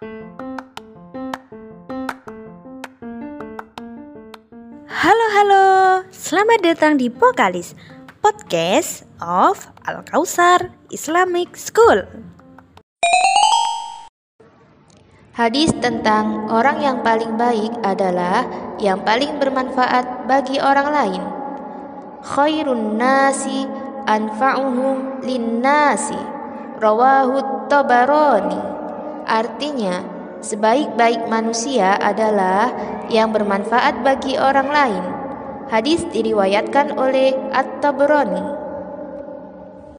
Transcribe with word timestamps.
Halo 0.00 0.16
halo, 5.36 5.64
selamat 6.08 6.64
datang 6.64 6.96
di 6.96 7.12
Pokalis 7.12 7.76
Podcast 8.24 9.04
of 9.20 9.68
Al 9.84 10.00
Kausar 10.08 10.72
Islamic 10.88 11.52
School. 11.52 12.08
Hadis 15.36 15.68
tentang 15.84 16.48
orang 16.48 16.80
yang 16.80 17.04
paling 17.04 17.36
baik 17.36 17.76
adalah 17.84 18.48
yang 18.80 19.04
paling 19.04 19.36
bermanfaat 19.36 20.24
bagi 20.24 20.56
orang 20.64 20.88
lain. 20.96 21.20
Khairun 22.24 22.96
nasi 22.96 23.68
anfa'uhum 24.08 25.20
linnasi. 25.20 26.16
Rawahu 26.80 27.68
Tabarani. 27.68 28.79
Artinya, 29.30 30.02
sebaik-baik 30.42 31.30
manusia 31.30 31.94
adalah 32.02 32.74
yang 33.06 33.30
bermanfaat 33.30 34.02
bagi 34.02 34.34
orang 34.34 34.66
lain. 34.66 35.04
Hadis 35.70 36.02
diriwayatkan 36.10 36.98
oleh 36.98 37.38
At-Tabrani. 37.54 38.59